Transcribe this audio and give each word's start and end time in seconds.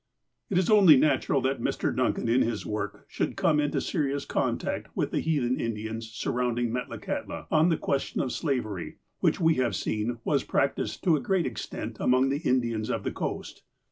''It 0.49 0.57
is 0.57 0.67
only 0.67 0.97
natural 0.97 1.41
that 1.41 1.61
Mr. 1.61 1.95
Duncan, 1.95 2.27
in 2.27 2.41
his 2.41 2.65
work, 2.65 3.05
should 3.07 3.35
come 3.37 3.59
into 3.59 3.79
serious 3.79 4.25
contact 4.25 4.87
with 4.95 5.11
the 5.11 5.19
heathen 5.19 5.59
Indians 5.59 6.09
sur 6.09 6.31
rounding 6.31 6.71
Metlakahtla 6.73 7.45
on 7.51 7.69
the 7.69 7.77
question 7.77 8.19
of 8.19 8.31
slavery, 8.31 8.97
which 9.19 9.39
we 9.39 9.53
have 9.57 9.75
seen 9.75 10.17
was 10.23 10.43
practiced 10.43 11.03
to 11.03 11.15
a 11.15 11.21
great 11.21 11.45
extent 11.45 11.97
among 11.99 12.29
the 12.29 12.39
Indians 12.41 12.89
of 12.89 13.03
the 13.03 13.11
coast. 13.11 13.61